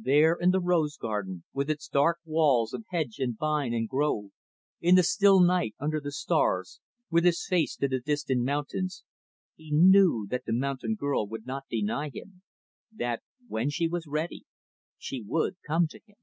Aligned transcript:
There, 0.00 0.36
in 0.40 0.52
the 0.52 0.60
rose 0.60 0.96
garden, 0.96 1.42
with 1.52 1.68
its 1.68 1.88
dark 1.88 2.18
walls 2.24 2.72
of 2.72 2.84
hedge 2.90 3.18
and 3.18 3.36
vine 3.36 3.74
and 3.74 3.88
grove, 3.88 4.30
in 4.80 4.94
the 4.94 5.02
still 5.02 5.40
night 5.40 5.74
under 5.80 5.98
the 6.00 6.12
stars, 6.12 6.78
with 7.10 7.24
his 7.24 7.44
face 7.44 7.74
to 7.78 7.88
the 7.88 7.98
distant 7.98 8.44
mountains, 8.44 9.02
he 9.56 9.72
knew 9.72 10.28
that 10.30 10.44
the 10.46 10.52
mountain 10.52 10.94
girl 10.94 11.26
would 11.26 11.44
not 11.44 11.64
deny 11.68 12.08
him 12.08 12.42
that, 12.92 13.24
when 13.48 13.68
she 13.68 13.88
was 13.88 14.06
ready, 14.06 14.44
she 14.96 15.20
would 15.26 15.56
come 15.66 15.88
to 15.88 15.98
him. 16.06 16.18